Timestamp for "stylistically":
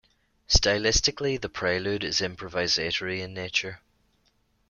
0.49-1.39